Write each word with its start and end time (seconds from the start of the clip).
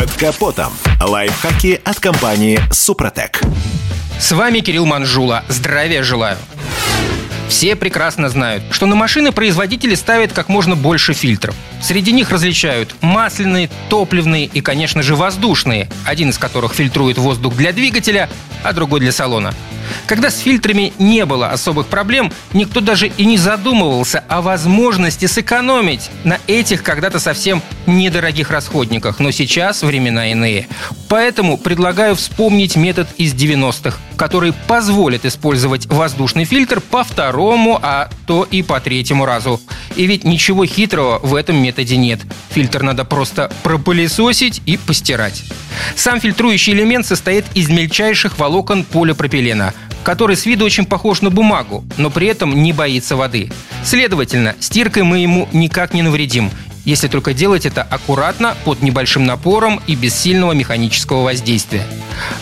Под 0.00 0.10
капотом. 0.12 0.72
Лайфхаки 0.98 1.78
от 1.84 2.00
компании 2.00 2.58
«Супротек». 2.72 3.38
С 4.18 4.32
вами 4.32 4.60
Кирилл 4.60 4.86
Манжула. 4.86 5.44
Здравия 5.48 6.02
желаю. 6.02 6.38
Все 7.50 7.76
прекрасно 7.76 8.30
знают, 8.30 8.62
что 8.70 8.86
на 8.86 8.96
машины 8.96 9.30
производители 9.30 9.94
ставят 9.94 10.32
как 10.32 10.48
можно 10.48 10.74
больше 10.74 11.12
фильтров. 11.12 11.54
Среди 11.82 12.12
них 12.12 12.30
различают 12.30 12.94
масляные, 13.02 13.68
топливные 13.90 14.46
и, 14.46 14.62
конечно 14.62 15.02
же, 15.02 15.16
воздушные, 15.16 15.90
один 16.06 16.30
из 16.30 16.38
которых 16.38 16.72
фильтрует 16.72 17.18
воздух 17.18 17.54
для 17.54 17.74
двигателя, 17.74 18.30
а 18.62 18.72
другой 18.72 19.00
для 19.00 19.12
салона. 19.12 19.52
Когда 20.06 20.30
с 20.30 20.38
фильтрами 20.38 20.92
не 20.98 21.26
было 21.26 21.48
особых 21.48 21.88
проблем, 21.88 22.32
никто 22.52 22.80
даже 22.80 23.08
и 23.08 23.24
не 23.24 23.36
задумывался 23.36 24.24
о 24.28 24.40
возможности 24.42 25.26
сэкономить 25.26 26.10
на 26.24 26.38
этих 26.46 26.82
когда-то 26.82 27.18
совсем 27.18 27.62
недорогих 27.90 28.50
расходниках. 28.50 29.18
Но 29.20 29.30
сейчас 29.30 29.82
времена 29.82 30.30
иные. 30.30 30.68
Поэтому 31.08 31.58
предлагаю 31.58 32.14
вспомнить 32.14 32.76
метод 32.76 33.08
из 33.16 33.34
90-х, 33.34 33.98
который 34.16 34.52
позволит 34.52 35.24
использовать 35.24 35.86
воздушный 35.86 36.44
фильтр 36.44 36.80
по 36.80 37.04
второму, 37.04 37.78
а 37.82 38.08
то 38.26 38.46
и 38.50 38.62
по 38.62 38.80
третьему 38.80 39.24
разу. 39.24 39.60
И 39.96 40.06
ведь 40.06 40.24
ничего 40.24 40.64
хитрого 40.64 41.18
в 41.18 41.34
этом 41.34 41.56
методе 41.56 41.96
нет. 41.96 42.20
Фильтр 42.50 42.82
надо 42.82 43.04
просто 43.04 43.52
пропылесосить 43.62 44.62
и 44.66 44.76
постирать. 44.76 45.42
Сам 45.96 46.20
фильтрующий 46.20 46.72
элемент 46.72 47.06
состоит 47.06 47.44
из 47.54 47.68
мельчайших 47.68 48.38
волокон 48.38 48.84
полипропилена, 48.84 49.74
который 50.04 50.36
с 50.36 50.46
виду 50.46 50.64
очень 50.64 50.86
похож 50.86 51.22
на 51.22 51.30
бумагу, 51.30 51.84
но 51.96 52.10
при 52.10 52.28
этом 52.28 52.62
не 52.62 52.72
боится 52.72 53.16
воды. 53.16 53.50
Следовательно, 53.84 54.54
стиркой 54.60 55.02
мы 55.02 55.18
ему 55.18 55.48
никак 55.52 55.94
не 55.94 56.02
навредим, 56.02 56.50
если 56.84 57.08
только 57.08 57.34
делать 57.34 57.66
это 57.66 57.82
аккуратно, 57.82 58.56
под 58.64 58.82
небольшим 58.82 59.24
напором 59.24 59.80
и 59.86 59.94
без 59.94 60.14
сильного 60.14 60.52
механического 60.52 61.22
воздействия. 61.22 61.86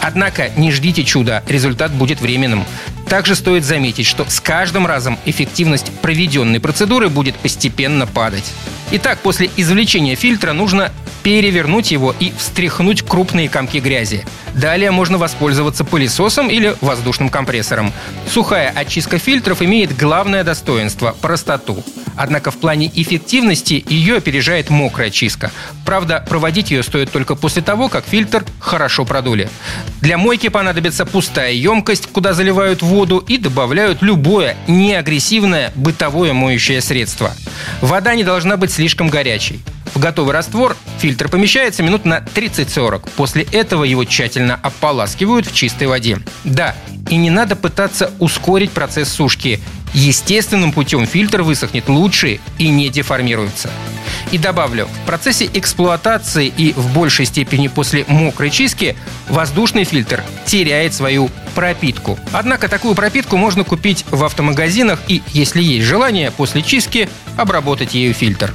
Однако 0.00 0.50
не 0.56 0.70
ждите 0.72 1.04
чуда, 1.04 1.42
результат 1.48 1.92
будет 1.92 2.20
временным. 2.20 2.64
Также 3.08 3.34
стоит 3.34 3.64
заметить, 3.64 4.06
что 4.06 4.24
с 4.28 4.40
каждым 4.40 4.86
разом 4.86 5.18
эффективность 5.24 5.92
проведенной 6.02 6.60
процедуры 6.60 7.08
будет 7.08 7.36
постепенно 7.36 8.06
падать. 8.06 8.44
Итак, 8.90 9.18
после 9.22 9.50
извлечения 9.56 10.16
фильтра 10.16 10.52
нужно 10.52 10.92
перевернуть 11.26 11.90
его 11.90 12.14
и 12.20 12.32
встряхнуть 12.38 13.02
крупные 13.02 13.48
комки 13.48 13.78
грязи. 13.78 14.24
Далее 14.54 14.92
можно 14.92 15.18
воспользоваться 15.18 15.82
пылесосом 15.82 16.48
или 16.48 16.76
воздушным 16.80 17.30
компрессором. 17.30 17.92
Сухая 18.30 18.70
очистка 18.72 19.18
фильтров 19.18 19.60
имеет 19.60 19.96
главное 19.96 20.44
достоинство– 20.44 21.16
простоту. 21.20 21.82
Однако 22.14 22.52
в 22.52 22.58
плане 22.58 22.88
эффективности 22.94 23.84
ее 23.88 24.18
опережает 24.18 24.70
мокрая 24.70 25.10
чистка. 25.10 25.50
Правда, 25.84 26.24
проводить 26.28 26.70
ее 26.70 26.84
стоит 26.84 27.10
только 27.10 27.34
после 27.34 27.60
того, 27.60 27.88
как 27.88 28.04
фильтр 28.06 28.44
хорошо 28.60 29.04
продули. 29.04 29.50
Для 30.00 30.18
мойки 30.18 30.48
понадобится 30.48 31.06
пустая 31.06 31.50
емкость, 31.50 32.06
куда 32.12 32.34
заливают 32.34 32.82
воду 32.82 33.18
и 33.18 33.36
добавляют 33.36 34.00
любое 34.00 34.56
неагрессивное 34.68 35.72
бытовое 35.74 36.32
моющее 36.32 36.80
средство. 36.80 37.32
Вода 37.80 38.14
не 38.14 38.22
должна 38.22 38.56
быть 38.56 38.70
слишком 38.70 39.08
горячей. 39.08 39.60
В 39.96 39.98
готовый 39.98 40.34
раствор 40.34 40.76
фильтр 40.98 41.30
помещается 41.30 41.82
минут 41.82 42.04
на 42.04 42.18
30-40. 42.18 43.08
После 43.16 43.44
этого 43.44 43.82
его 43.82 44.04
тщательно 44.04 44.60
ополаскивают 44.62 45.46
в 45.46 45.54
чистой 45.54 45.88
воде. 45.88 46.18
Да, 46.44 46.76
и 47.08 47.16
не 47.16 47.30
надо 47.30 47.56
пытаться 47.56 48.12
ускорить 48.18 48.72
процесс 48.72 49.08
сушки. 49.08 49.58
Естественным 49.94 50.72
путем 50.72 51.06
фильтр 51.06 51.40
высохнет 51.40 51.88
лучше 51.88 52.40
и 52.58 52.68
не 52.68 52.90
деформируется. 52.90 53.70
И 54.32 54.36
добавлю, 54.36 54.86
в 54.86 55.06
процессе 55.06 55.48
эксплуатации 55.54 56.52
и 56.54 56.74
в 56.74 56.92
большей 56.92 57.24
степени 57.24 57.68
после 57.68 58.04
мокрой 58.06 58.50
чистки 58.50 58.98
воздушный 59.30 59.84
фильтр 59.84 60.22
теряет 60.44 60.92
свою 60.92 61.30
пропитку. 61.54 62.18
Однако 62.32 62.68
такую 62.68 62.94
пропитку 62.94 63.38
можно 63.38 63.64
купить 63.64 64.04
в 64.10 64.22
автомагазинах 64.24 65.00
и, 65.08 65.22
если 65.28 65.62
есть 65.62 65.86
желание, 65.86 66.32
после 66.32 66.60
чистки 66.60 67.08
обработать 67.38 67.94
ею 67.94 68.12
фильтр. 68.12 68.52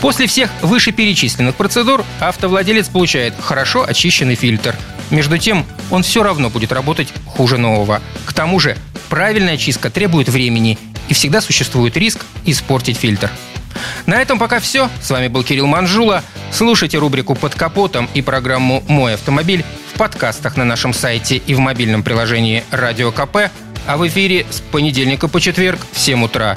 После 0.00 0.26
всех 0.26 0.50
вышеперечисленных 0.62 1.56
процедур 1.56 2.04
автовладелец 2.20 2.88
получает 2.88 3.34
хорошо 3.40 3.84
очищенный 3.86 4.36
фильтр. 4.36 4.76
Между 5.10 5.38
тем, 5.38 5.66
он 5.90 6.02
все 6.02 6.22
равно 6.22 6.50
будет 6.50 6.72
работать 6.72 7.08
хуже 7.26 7.58
нового. 7.58 8.00
К 8.24 8.32
тому 8.32 8.60
же, 8.60 8.76
правильная 9.08 9.56
чистка 9.56 9.90
требует 9.90 10.28
времени, 10.28 10.78
и 11.08 11.14
всегда 11.14 11.40
существует 11.40 11.96
риск 11.96 12.24
испортить 12.44 12.96
фильтр. 12.96 13.30
На 14.06 14.20
этом 14.20 14.38
пока 14.38 14.60
все. 14.60 14.90
С 15.00 15.10
вами 15.10 15.28
был 15.28 15.42
Кирилл 15.42 15.66
Манжула. 15.66 16.22
Слушайте 16.52 16.98
рубрику 16.98 17.34
«Под 17.34 17.54
капотом» 17.54 18.08
и 18.14 18.22
программу 18.22 18.82
«Мой 18.88 19.14
автомобиль» 19.14 19.64
в 19.92 19.98
подкастах 19.98 20.56
на 20.56 20.64
нашем 20.64 20.92
сайте 20.92 21.36
и 21.36 21.54
в 21.54 21.58
мобильном 21.58 22.02
приложении 22.02 22.64
«Радио 22.70 23.10
КП», 23.10 23.50
а 23.86 23.96
в 23.96 24.06
эфире 24.06 24.46
с 24.50 24.60
понедельника 24.60 25.28
по 25.28 25.40
четверг 25.40 25.80
в 25.92 25.98
7 25.98 26.24
утра. 26.24 26.56